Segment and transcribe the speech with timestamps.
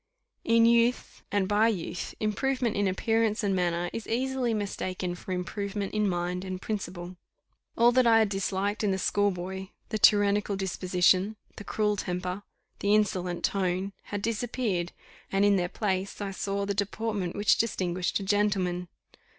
[0.43, 5.93] In youth, and by youth, improvement in appearance and manner is easily mistaken for improvement
[5.93, 7.17] in mind and principle.
[7.77, 12.41] All that I had disliked in the schoolboy the tyrannical disposition the cruel temper
[12.79, 14.91] the insolent tone had disappeared,
[15.31, 18.87] and in their place I saw the deportment which distinguished a gentleman.